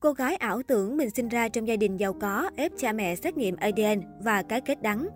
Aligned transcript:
Cô 0.00 0.12
gái 0.12 0.36
ảo 0.36 0.62
tưởng 0.62 0.96
mình 0.96 1.10
sinh 1.10 1.28
ra 1.28 1.48
trong 1.48 1.68
gia 1.68 1.76
đình 1.76 1.96
giàu 1.96 2.12
có, 2.12 2.50
ép 2.56 2.72
cha 2.76 2.92
mẹ 2.92 3.16
xét 3.16 3.36
nghiệm 3.36 3.56
ADN 3.56 4.00
và 4.24 4.42
cái 4.42 4.60
kết 4.60 4.82
đắng. 4.82 5.08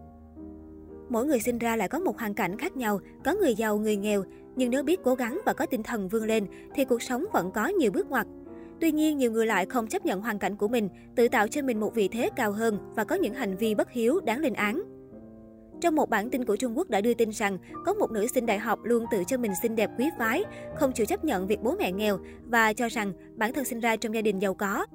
Mỗi 1.09 1.27
người 1.27 1.41
sinh 1.41 1.59
ra 1.59 1.77
lại 1.77 1.89
có 1.89 1.99
một 1.99 2.19
hoàn 2.19 2.35
cảnh 2.35 2.59
khác 2.59 2.77
nhau, 2.77 3.01
có 3.25 3.35
người 3.35 3.55
giàu, 3.55 3.79
người 3.79 3.97
nghèo, 3.97 4.25
nhưng 4.57 4.71
nếu 4.71 4.83
biết 4.83 5.01
cố 5.05 5.15
gắng 5.15 5.41
và 5.47 5.53
có 5.53 5.67
tinh 5.67 5.83
thần 5.83 6.09
vươn 6.09 6.25
lên 6.25 6.47
thì 6.75 6.85
cuộc 6.85 7.03
sống 7.03 7.25
vẫn 7.33 7.51
có 7.53 7.67
nhiều 7.67 7.91
bước 7.91 8.11
ngoặt. 8.11 8.27
Tuy 8.81 8.93
nhiên, 8.93 9.19
nhiều 9.19 9.31
người 9.31 9.47
lại 9.47 9.67
không 9.67 9.87
chấp 9.87 10.07
nhận 10.07 10.21
hoàn 10.21 10.39
cảnh 10.39 10.57
của 10.57 10.69
mình, 10.69 10.89
tự 11.17 11.29
tạo 11.29 11.49
cho 11.49 11.63
mình 11.63 11.81
một 11.81 11.95
vị 11.95 12.09
thế 12.09 12.31
cao 12.37 12.53
hơn 12.53 12.79
và 12.97 13.05
có 13.05 13.15
những 13.15 13.35
hành 13.35 13.57
vi 13.57 13.75
bất 13.75 13.91
hiếu 13.91 14.21
đáng 14.21 14.41
lên 14.41 14.53
án. 14.53 14.83
Trong 15.81 15.95
một 15.95 16.11
bản 16.11 16.31
tin 16.31 16.45
của 16.45 16.57
Trung 16.57 16.79
Quốc 16.79 16.91
đã 16.91 17.01
đưa 17.01 17.15
tin 17.15 17.31
rằng, 17.31 17.59
có 17.85 17.95
một 17.95 18.11
nữ 18.11 18.27
sinh 18.27 18.47
đại 18.47 18.59
học 18.59 18.79
luôn 18.83 19.05
tự 19.11 19.25
cho 19.25 19.37
mình 19.37 19.53
xinh 19.63 19.77
đẹp 19.77 19.91
quý 19.99 20.11
phái, 20.19 20.45
không 20.75 20.93
chịu 20.93 21.07
chấp 21.07 21.25
nhận 21.25 21.47
việc 21.47 21.63
bố 21.63 21.77
mẹ 21.79 21.93
nghèo 21.93 22.19
và 22.45 22.73
cho 22.73 22.89
rằng 22.89 23.13
bản 23.37 23.53
thân 23.53 23.65
sinh 23.65 23.81
ra 23.81 23.97
trong 23.97 24.15
gia 24.15 24.23
đình 24.23 24.39
giàu 24.39 24.55
có. 24.55 24.87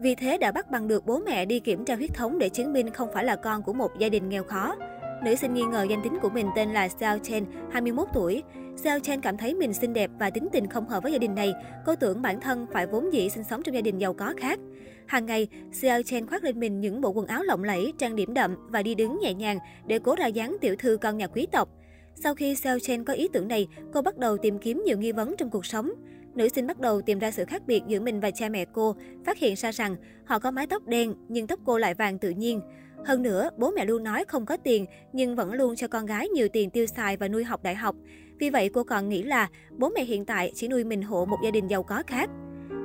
Vì 0.00 0.14
thế 0.14 0.38
đã 0.38 0.52
bắt 0.52 0.70
bằng 0.70 0.88
được 0.88 1.06
bố 1.06 1.18
mẹ 1.18 1.44
đi 1.44 1.60
kiểm 1.60 1.84
tra 1.84 1.96
huyết 1.96 2.14
thống 2.14 2.38
để 2.38 2.48
chứng 2.48 2.72
minh 2.72 2.90
không 2.90 3.08
phải 3.12 3.24
là 3.24 3.36
con 3.36 3.62
của 3.62 3.72
một 3.72 3.98
gia 3.98 4.08
đình 4.08 4.28
nghèo 4.28 4.44
khó. 4.44 4.76
Nữ 5.24 5.34
sinh 5.34 5.54
nghi 5.54 5.62
ngờ 5.62 5.86
danh 5.90 6.02
tính 6.02 6.18
của 6.22 6.28
mình 6.28 6.46
tên 6.56 6.72
là 6.72 6.88
Xiao 6.88 7.18
Chen, 7.18 7.44
21 7.70 8.08
tuổi. 8.12 8.42
Xiao 8.76 8.98
Chen 9.00 9.20
cảm 9.20 9.36
thấy 9.36 9.54
mình 9.54 9.72
xinh 9.72 9.92
đẹp 9.92 10.10
và 10.18 10.30
tính 10.30 10.48
tình 10.52 10.66
không 10.66 10.88
hợp 10.88 11.02
với 11.02 11.12
gia 11.12 11.18
đình 11.18 11.34
này. 11.34 11.52
Cô 11.86 11.96
tưởng 11.96 12.22
bản 12.22 12.40
thân 12.40 12.66
phải 12.72 12.86
vốn 12.86 13.12
dĩ 13.12 13.28
sinh 13.28 13.44
sống 13.44 13.62
trong 13.62 13.74
gia 13.74 13.80
đình 13.80 13.98
giàu 13.98 14.14
có 14.14 14.34
khác. 14.36 14.58
Hàng 15.06 15.26
ngày, 15.26 15.48
Xiao 15.72 16.02
Chen 16.02 16.26
khoác 16.26 16.44
lên 16.44 16.60
mình 16.60 16.80
những 16.80 17.00
bộ 17.00 17.10
quần 17.10 17.26
áo 17.26 17.42
lộng 17.42 17.64
lẫy, 17.64 17.92
trang 17.98 18.16
điểm 18.16 18.34
đậm 18.34 18.56
và 18.68 18.82
đi 18.82 18.94
đứng 18.94 19.18
nhẹ 19.20 19.34
nhàng 19.34 19.58
để 19.86 19.98
cố 19.98 20.16
ra 20.16 20.26
dáng 20.26 20.56
tiểu 20.60 20.76
thư 20.78 20.96
con 20.96 21.16
nhà 21.16 21.26
quý 21.26 21.46
tộc. 21.52 21.68
Sau 22.14 22.34
khi 22.34 22.54
Xiao 22.54 22.78
Chen 22.78 23.04
có 23.04 23.12
ý 23.12 23.28
tưởng 23.32 23.48
này, 23.48 23.68
cô 23.92 24.02
bắt 24.02 24.18
đầu 24.18 24.36
tìm 24.36 24.58
kiếm 24.58 24.82
nhiều 24.86 24.98
nghi 24.98 25.12
vấn 25.12 25.34
trong 25.38 25.50
cuộc 25.50 25.66
sống. 25.66 25.90
Nữ 26.34 26.48
sinh 26.48 26.66
bắt 26.66 26.80
đầu 26.80 27.00
tìm 27.00 27.18
ra 27.18 27.30
sự 27.30 27.44
khác 27.44 27.62
biệt 27.66 27.82
giữa 27.88 28.00
mình 28.00 28.20
và 28.20 28.30
cha 28.30 28.48
mẹ 28.48 28.64
cô, 28.72 28.96
phát 29.24 29.38
hiện 29.38 29.54
ra 29.56 29.72
rằng 29.72 29.96
họ 30.24 30.38
có 30.38 30.50
mái 30.50 30.66
tóc 30.66 30.86
đen 30.86 31.14
nhưng 31.28 31.46
tóc 31.46 31.60
cô 31.64 31.78
lại 31.78 31.94
vàng 31.94 32.18
tự 32.18 32.30
nhiên. 32.30 32.60
Hơn 33.04 33.22
nữa, 33.22 33.50
bố 33.58 33.70
mẹ 33.70 33.84
luôn 33.84 34.04
nói 34.04 34.24
không 34.28 34.46
có 34.46 34.56
tiền 34.56 34.86
nhưng 35.12 35.36
vẫn 35.36 35.52
luôn 35.52 35.76
cho 35.76 35.88
con 35.88 36.06
gái 36.06 36.28
nhiều 36.28 36.48
tiền 36.48 36.70
tiêu 36.70 36.86
xài 36.86 37.16
và 37.16 37.28
nuôi 37.28 37.44
học 37.44 37.62
đại 37.62 37.74
học. 37.74 37.96
Vì 38.38 38.50
vậy 38.50 38.70
cô 38.74 38.84
còn 38.84 39.08
nghĩ 39.08 39.22
là 39.22 39.48
bố 39.70 39.88
mẹ 39.88 40.04
hiện 40.04 40.24
tại 40.24 40.52
chỉ 40.54 40.68
nuôi 40.68 40.84
mình 40.84 41.02
hộ 41.02 41.24
một 41.24 41.38
gia 41.44 41.50
đình 41.50 41.66
giàu 41.66 41.82
có 41.82 42.02
khác. 42.06 42.30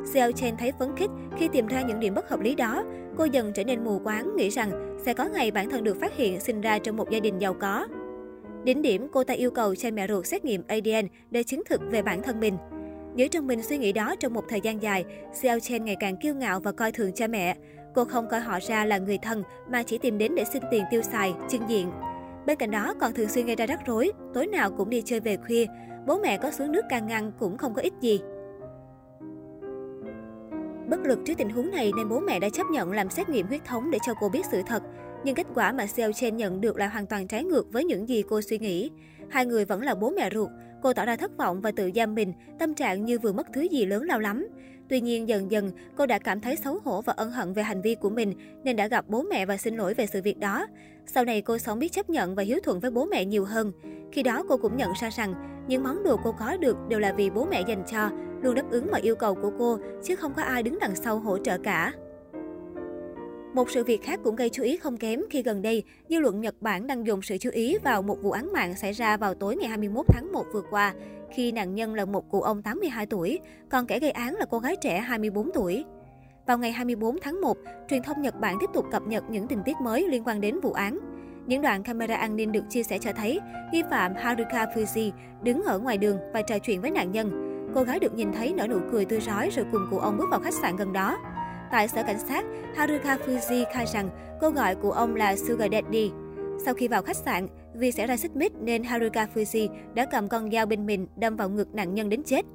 Seo 0.05 0.31
Chen 0.31 0.57
thấy 0.57 0.71
phấn 0.79 0.95
khích 0.95 1.09
khi 1.37 1.47
tìm 1.47 1.67
ra 1.67 1.81
những 1.81 1.99
điểm 1.99 2.15
bất 2.15 2.29
hợp 2.29 2.39
lý 2.39 2.55
đó. 2.55 2.83
Cô 3.17 3.25
dần 3.25 3.53
trở 3.53 3.63
nên 3.63 3.83
mù 3.83 3.99
quáng, 3.99 4.35
nghĩ 4.35 4.49
rằng 4.49 4.97
sẽ 5.05 5.13
có 5.13 5.25
ngày 5.25 5.51
bản 5.51 5.69
thân 5.69 5.83
được 5.83 5.99
phát 6.01 6.17
hiện 6.17 6.39
sinh 6.39 6.61
ra 6.61 6.79
trong 6.79 6.97
một 6.97 7.09
gia 7.09 7.19
đình 7.19 7.39
giàu 7.39 7.53
có. 7.53 7.87
Đỉnh 8.63 8.81
điểm, 8.81 9.07
cô 9.11 9.23
ta 9.23 9.33
yêu 9.33 9.51
cầu 9.51 9.75
cha 9.75 9.89
mẹ 9.91 10.07
ruột 10.07 10.25
xét 10.25 10.45
nghiệm 10.45 10.63
ADN 10.67 11.07
để 11.31 11.43
chứng 11.43 11.61
thực 11.69 11.81
về 11.91 12.01
bản 12.01 12.23
thân 12.23 12.39
mình. 12.39 12.57
Giữ 13.15 13.27
trong 13.27 13.47
mình 13.47 13.63
suy 13.63 13.77
nghĩ 13.77 13.91
đó 13.91 14.15
trong 14.19 14.33
một 14.33 14.43
thời 14.49 14.61
gian 14.61 14.81
dài, 14.81 15.05
Seo 15.33 15.59
Chen 15.59 15.85
ngày 15.85 15.95
càng 15.99 16.17
kiêu 16.17 16.35
ngạo 16.35 16.59
và 16.59 16.71
coi 16.71 16.91
thường 16.91 17.11
cha 17.15 17.27
mẹ. 17.27 17.55
Cô 17.95 18.05
không 18.05 18.27
coi 18.29 18.39
họ 18.39 18.59
ra 18.61 18.85
là 18.85 18.97
người 18.97 19.17
thân 19.17 19.43
mà 19.71 19.83
chỉ 19.83 19.97
tìm 19.97 20.17
đến 20.17 20.35
để 20.35 20.43
xin 20.53 20.63
tiền 20.71 20.83
tiêu 20.91 21.01
xài, 21.01 21.33
trưng 21.49 21.69
diện. 21.69 21.91
Bên 22.45 22.57
cạnh 22.57 22.71
đó 22.71 22.93
còn 22.99 23.13
thường 23.13 23.29
xuyên 23.29 23.45
gây 23.45 23.55
ra 23.55 23.65
rắc 23.65 23.79
rối, 23.85 24.11
tối 24.33 24.47
nào 24.47 24.71
cũng 24.71 24.89
đi 24.89 25.01
chơi 25.05 25.19
về 25.19 25.37
khuya. 25.37 25.65
Bố 26.07 26.19
mẹ 26.19 26.37
có 26.37 26.51
xuống 26.51 26.71
nước 26.71 26.85
can 26.89 27.07
ngăn 27.07 27.31
cũng 27.39 27.57
không 27.57 27.73
có 27.73 27.81
ích 27.81 27.93
gì. 28.01 28.21
Bất 30.89 30.99
lực 30.99 31.19
trước 31.25 31.33
tình 31.37 31.49
huống 31.49 31.71
này 31.71 31.91
nên 31.97 32.09
bố 32.09 32.19
mẹ 32.19 32.39
đã 32.39 32.49
chấp 32.49 32.67
nhận 32.71 32.91
làm 32.91 33.09
xét 33.09 33.29
nghiệm 33.29 33.47
huyết 33.47 33.65
thống 33.65 33.91
để 33.91 33.99
cho 34.05 34.13
cô 34.19 34.29
biết 34.29 34.45
sự 34.51 34.61
thật. 34.67 34.83
Nhưng 35.23 35.35
kết 35.35 35.47
quả 35.55 35.71
mà 35.71 35.87
Seo 35.87 36.11
Chen 36.11 36.37
nhận 36.37 36.61
được 36.61 36.77
lại 36.77 36.89
hoàn 36.89 37.05
toàn 37.05 37.27
trái 37.27 37.43
ngược 37.43 37.71
với 37.71 37.83
những 37.83 38.09
gì 38.09 38.23
cô 38.29 38.41
suy 38.41 38.57
nghĩ. 38.57 38.89
Hai 39.29 39.45
người 39.45 39.65
vẫn 39.65 39.81
là 39.81 39.95
bố 39.95 40.09
mẹ 40.09 40.29
ruột. 40.33 40.49
Cô 40.83 40.93
tỏ 40.93 41.05
ra 41.05 41.15
thất 41.15 41.37
vọng 41.37 41.61
và 41.61 41.71
tự 41.71 41.91
giam 41.95 42.15
mình, 42.15 42.33
tâm 42.59 42.73
trạng 42.73 43.05
như 43.05 43.19
vừa 43.19 43.33
mất 43.33 43.47
thứ 43.53 43.61
gì 43.61 43.85
lớn 43.85 44.03
lao 44.03 44.19
lắm. 44.19 44.47
Tuy 44.89 45.01
nhiên 45.01 45.27
dần 45.27 45.51
dần, 45.51 45.71
cô 45.97 46.05
đã 46.05 46.19
cảm 46.19 46.41
thấy 46.41 46.55
xấu 46.55 46.79
hổ 46.83 47.01
và 47.01 47.13
ân 47.17 47.31
hận 47.31 47.53
về 47.53 47.63
hành 47.63 47.81
vi 47.81 47.95
của 47.95 48.09
mình 48.09 48.33
nên 48.63 48.75
đã 48.75 48.87
gặp 48.87 49.05
bố 49.07 49.21
mẹ 49.21 49.45
và 49.45 49.57
xin 49.57 49.77
lỗi 49.77 49.93
về 49.93 50.05
sự 50.05 50.21
việc 50.21 50.39
đó. 50.39 50.67
Sau 51.05 51.25
này 51.25 51.41
cô 51.41 51.57
sống 51.57 51.79
biết 51.79 51.91
chấp 51.91 52.09
nhận 52.09 52.35
và 52.35 52.43
hiếu 52.43 52.59
thuận 52.63 52.79
với 52.79 52.91
bố 52.91 53.05
mẹ 53.05 53.25
nhiều 53.25 53.45
hơn. 53.45 53.71
Khi 54.11 54.23
đó 54.23 54.43
cô 54.49 54.57
cũng 54.57 54.77
nhận 54.77 54.91
ra 55.01 55.09
rằng 55.09 55.33
những 55.67 55.83
món 55.83 56.03
đồ 56.03 56.17
cô 56.23 56.31
có 56.31 56.57
được 56.57 56.77
đều 56.87 56.99
là 56.99 57.13
vì 57.13 57.29
bố 57.29 57.45
mẹ 57.45 57.63
dành 57.67 57.83
cho, 57.91 58.09
luôn 58.41 58.55
đáp 58.55 58.71
ứng 58.71 58.87
mọi 58.91 59.01
yêu 59.01 59.15
cầu 59.15 59.35
của 59.35 59.51
cô 59.59 59.77
chứ 60.03 60.15
không 60.15 60.33
có 60.33 60.41
ai 60.41 60.63
đứng 60.63 60.79
đằng 60.79 60.95
sau 60.95 61.19
hỗ 61.19 61.37
trợ 61.37 61.57
cả. 61.57 61.93
Một 63.53 63.69
sự 63.69 63.83
việc 63.83 64.03
khác 64.03 64.19
cũng 64.23 64.35
gây 64.35 64.49
chú 64.49 64.63
ý 64.63 64.77
không 64.77 64.97
kém 64.97 65.21
khi 65.29 65.43
gần 65.43 65.61
đây, 65.61 65.83
dư 66.09 66.19
luận 66.19 66.41
Nhật 66.41 66.55
Bản 66.61 66.87
đang 66.87 67.07
dùng 67.07 67.21
sự 67.21 67.37
chú 67.37 67.49
ý 67.53 67.77
vào 67.83 68.01
một 68.01 68.21
vụ 68.21 68.31
án 68.31 68.53
mạng 68.53 68.75
xảy 68.75 68.91
ra 68.91 69.17
vào 69.17 69.33
tối 69.33 69.55
ngày 69.55 69.67
21 69.67 70.05
tháng 70.07 70.31
1 70.31 70.45
vừa 70.53 70.61
qua, 70.69 70.93
khi 71.31 71.51
nạn 71.51 71.75
nhân 71.75 71.93
là 71.93 72.05
một 72.05 72.29
cụ 72.29 72.41
ông 72.41 72.61
82 72.61 73.05
tuổi, 73.05 73.39
còn 73.69 73.87
kẻ 73.87 73.99
gây 73.99 74.11
án 74.11 74.35
là 74.35 74.45
cô 74.49 74.59
gái 74.59 74.75
trẻ 74.75 74.99
24 74.99 75.51
tuổi. 75.53 75.85
Vào 76.47 76.57
ngày 76.57 76.71
24 76.71 77.19
tháng 77.21 77.41
1, 77.41 77.57
truyền 77.89 78.03
thông 78.03 78.21
Nhật 78.21 78.39
Bản 78.39 78.57
tiếp 78.59 78.69
tục 78.73 78.85
cập 78.91 79.07
nhật 79.07 79.23
những 79.29 79.47
tình 79.47 79.61
tiết 79.65 79.75
mới 79.83 80.07
liên 80.07 80.23
quan 80.23 80.41
đến 80.41 80.59
vụ 80.59 80.71
án. 80.71 80.99
Những 81.49 81.61
đoạn 81.61 81.83
camera 81.83 82.15
an 82.15 82.35
ninh 82.35 82.51
được 82.51 82.63
chia 82.69 82.83
sẻ 82.83 82.97
cho 83.01 83.11
thấy, 83.13 83.39
nghi 83.71 83.83
phạm 83.89 84.15
Haruka 84.15 84.65
Fuji 84.65 85.11
đứng 85.43 85.63
ở 85.63 85.79
ngoài 85.79 85.97
đường 85.97 86.17
và 86.33 86.41
trò 86.41 86.59
chuyện 86.59 86.81
với 86.81 86.91
nạn 86.91 87.11
nhân. 87.11 87.31
Cô 87.75 87.83
gái 87.83 87.99
được 87.99 88.13
nhìn 88.13 88.31
thấy 88.33 88.53
nở 88.53 88.67
nụ 88.67 88.79
cười 88.91 89.05
tươi 89.05 89.21
rói 89.21 89.49
rồi 89.49 89.65
cùng 89.71 89.87
cụ 89.91 89.97
ông 89.97 90.17
bước 90.17 90.25
vào 90.31 90.39
khách 90.39 90.53
sạn 90.53 90.75
gần 90.75 90.93
đó. 90.93 91.17
Tại 91.71 91.87
sở 91.87 92.03
cảnh 92.03 92.19
sát, 92.19 92.45
Haruka 92.75 93.17
Fuji 93.17 93.65
khai 93.73 93.85
rằng 93.85 94.09
cô 94.41 94.49
gọi 94.49 94.75
cụ 94.75 94.91
ông 94.91 95.15
là 95.15 95.35
Sugar 95.35 95.71
Daddy. 95.71 96.11
Sau 96.65 96.73
khi 96.73 96.87
vào 96.87 97.01
khách 97.01 97.17
sạn, 97.17 97.47
vì 97.73 97.91
xảy 97.91 98.07
ra 98.07 98.17
xích 98.17 98.35
mích 98.35 98.53
nên 98.55 98.83
Haruka 98.83 99.27
Fuji 99.35 99.69
đã 99.93 100.05
cầm 100.05 100.27
con 100.27 100.51
dao 100.51 100.65
bên 100.65 100.85
mình 100.85 101.07
đâm 101.15 101.35
vào 101.35 101.49
ngực 101.49 101.73
nạn 101.73 101.93
nhân 101.93 102.09
đến 102.09 102.23
chết. 102.23 102.45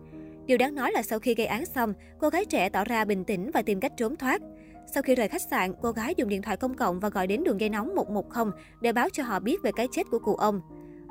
Điều 0.47 0.59
đáng 0.59 0.75
nói 0.75 0.93
là 0.93 1.03
sau 1.03 1.19
khi 1.19 1.35
gây 1.35 1.47
án 1.47 1.67
xong, 1.67 1.95
cô 2.19 2.29
gái 2.29 2.45
trẻ 2.45 2.69
tỏ 2.69 2.85
ra 2.85 3.05
bình 3.05 3.25
tĩnh 3.25 3.51
và 3.55 3.63
tìm 3.63 3.81
cách 3.81 3.93
trốn 3.97 4.17
thoát. 4.17 4.43
Sau 4.87 5.03
khi 5.03 5.15
rời 5.15 5.29
khách 5.29 5.43
sạn, 5.43 5.73
cô 5.83 5.93
gái 5.93 6.15
dùng 6.17 6.29
điện 6.29 6.43
thoại 6.43 6.57
công 6.57 6.75
cộng 6.75 7.01
và 7.01 7.09
gọi 7.09 7.27
đến 7.27 7.45
đường 7.45 7.61
dây 7.61 7.69
nóng 7.71 7.95
110 7.95 8.45
để 8.81 8.93
báo 8.93 9.09
cho 9.13 9.23
họ 9.23 9.41
biết 9.41 9.57
về 9.63 9.71
cái 9.77 9.89
chết 9.93 10.03
của 10.11 10.19
cụ 10.19 10.35
ông. 10.35 10.61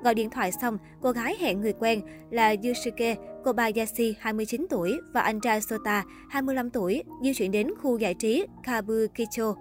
Gọi 0.03 0.16
điện 0.16 0.29
thoại 0.29 0.51
xong, 0.51 0.78
cô 1.01 1.11
gái 1.11 1.35
hẹn 1.39 1.61
người 1.61 1.73
quen 1.73 2.01
là 2.29 2.56
Yusuke 2.63 3.16
Kobayashi, 3.44 4.16
29 4.19 4.66
tuổi 4.69 5.00
và 5.13 5.22
anh 5.22 5.39
trai 5.39 5.62
Sota, 5.62 6.03
25 6.29 6.69
tuổi, 6.69 7.03
di 7.23 7.33
chuyển 7.33 7.51
đến 7.51 7.67
khu 7.81 7.97
giải 7.97 8.13
trí 8.13 8.45
Kabukicho. 8.63 9.56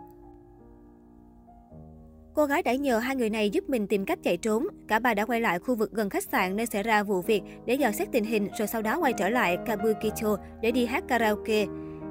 Cô 2.34 2.46
gái 2.46 2.62
đã 2.62 2.74
nhờ 2.74 2.98
hai 2.98 3.16
người 3.16 3.30
này 3.30 3.50
giúp 3.50 3.64
mình 3.68 3.86
tìm 3.86 4.04
cách 4.04 4.18
chạy 4.22 4.36
trốn. 4.36 4.66
Cả 4.88 4.98
ba 4.98 5.14
đã 5.14 5.24
quay 5.24 5.40
lại 5.40 5.58
khu 5.58 5.74
vực 5.74 5.92
gần 5.92 6.10
khách 6.10 6.24
sạn 6.24 6.56
nơi 6.56 6.66
xảy 6.66 6.82
ra 6.82 7.02
vụ 7.02 7.20
việc 7.20 7.42
để 7.66 7.74
dò 7.74 7.92
xét 7.92 8.08
tình 8.12 8.24
hình 8.24 8.48
rồi 8.58 8.68
sau 8.68 8.82
đó 8.82 8.98
quay 9.00 9.12
trở 9.12 9.28
lại 9.28 9.56
Kabukicho 9.66 10.36
để 10.62 10.70
đi 10.70 10.86
hát 10.86 11.04
karaoke. 11.08 11.66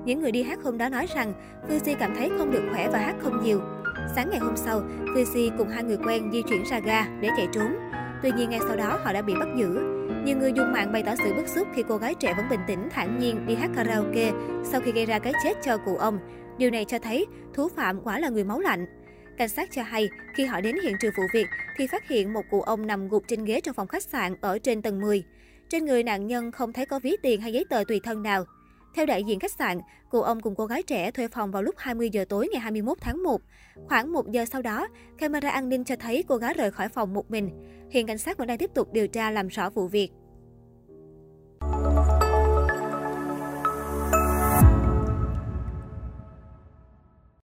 Những 0.06 0.22
người 0.22 0.32
đi 0.32 0.44
hát 0.44 0.60
hôm 0.64 0.78
đó 0.78 0.90
nói 0.90 1.08
rằng 1.16 1.34
Fuji 1.70 1.96
cảm 2.00 2.16
thấy 2.16 2.30
không 2.38 2.52
được 2.52 2.64
khỏe 2.72 2.90
và 2.92 3.00
hát 3.00 3.16
không 3.20 3.44
nhiều. 3.44 3.62
Sáng 4.16 4.30
ngày 4.30 4.40
hôm 4.40 4.58
sau, 4.58 4.82
Fuji 5.06 5.58
cùng 5.58 5.70
hai 5.70 5.84
người 5.84 5.98
quen 6.06 6.30
di 6.32 6.42
chuyển 6.42 6.64
ra 6.64 6.80
ga 6.80 7.06
để 7.22 7.30
chạy 7.38 7.48
trốn. 7.54 7.76
Tuy 8.24 8.32
nhiên 8.32 8.50
ngay 8.50 8.60
sau 8.68 8.76
đó 8.76 9.00
họ 9.04 9.14
đã 9.14 9.22
bị 9.22 9.34
bắt 9.34 9.48
giữ. 9.58 9.80
Nhiều 10.26 10.38
người 10.38 10.54
dùng 10.56 10.72
mạng 10.72 10.92
bày 10.92 11.04
tỏ 11.04 11.12
sự 11.24 11.34
bức 11.34 11.48
xúc 11.48 11.68
khi 11.76 11.84
cô 11.88 11.98
gái 11.98 12.16
trẻ 12.16 12.34
vẫn 12.38 12.46
bình 12.50 12.60
tĩnh, 12.68 12.90
thản 12.92 13.20
nhiên 13.20 13.46
đi 13.48 13.56
hát 13.56 13.70
karaoke 13.76 14.32
sau 14.64 14.82
khi 14.82 14.92
gây 14.92 15.06
ra 15.06 15.20
cái 15.20 15.34
chết 15.44 15.58
cho 15.64 15.78
cụ 15.78 15.96
ông. 15.96 16.20
Điều 16.58 16.72
này 16.72 16.86
cho 16.86 17.00
thấy 17.00 17.26
thú 17.54 17.68
phạm 17.76 18.02
quả 18.02 18.20
là 18.20 18.30
người 18.30 18.44
máu 18.44 18.60
lạnh. 18.60 18.86
Cảnh 19.38 19.50
sát 19.50 19.70
cho 19.72 19.84
hay, 19.84 20.10
khi 20.36 20.46
họ 20.46 20.62
đến 20.62 20.76
hiện 20.84 20.96
trường 21.02 21.14
vụ 21.18 21.24
việc 21.34 21.48
thì 21.78 21.88
phát 21.88 22.08
hiện 22.08 22.34
một 22.34 22.42
cụ 22.52 22.62
ông 22.62 22.88
nằm 22.88 23.10
gục 23.10 23.24
trên 23.28 23.46
ghế 23.46 23.62
trong 23.62 23.76
phòng 23.76 23.88
khách 23.88 24.04
sạn 24.04 24.36
ở 24.42 24.60
trên 24.60 24.82
tầng 24.82 25.02
10. 25.02 25.24
Trên 25.70 25.86
người 25.86 26.04
nạn 26.04 26.28
nhân 26.28 26.52
không 26.52 26.74
thấy 26.74 26.86
có 26.86 27.00
ví 27.00 27.18
tiền 27.22 27.42
hay 27.42 27.54
giấy 27.54 27.66
tờ 27.70 27.84
tùy 27.88 28.00
thân 28.04 28.24
nào. 28.24 28.46
Theo 28.94 29.06
đại 29.06 29.24
diện 29.24 29.40
khách 29.40 29.52
sạn, 29.52 29.80
cụ 30.10 30.22
ông 30.22 30.40
cùng 30.40 30.56
cô 30.56 30.66
gái 30.66 30.84
trẻ 30.84 31.12
thuê 31.12 31.28
phòng 31.28 31.52
vào 31.52 31.64
lúc 31.64 31.76
20 31.78 32.10
giờ 32.10 32.26
tối 32.30 32.50
ngày 32.52 32.62
21 32.62 32.98
tháng 33.02 33.24
1. 33.24 33.42
Khoảng 33.88 34.12
1 34.12 34.32
giờ 34.32 34.46
sau 34.46 34.62
đó, 34.62 34.88
camera 35.18 35.50
an 35.50 35.70
ninh 35.70 35.84
cho 35.84 35.96
thấy 35.96 36.24
cô 36.28 36.38
gái 36.38 36.54
rời 36.54 36.72
khỏi 36.72 36.90
phòng 36.90 37.14
một 37.14 37.32
mình. 37.32 37.50
Hiện 37.92 38.08
cảnh 38.08 38.18
sát 38.18 38.38
vẫn 38.38 38.48
đang 38.48 38.58
tiếp 38.58 38.72
tục 38.74 38.94
điều 38.94 39.08
tra 39.08 39.32
làm 39.32 39.48
rõ 39.48 39.70
vụ 39.70 39.88
việc. 39.88 40.12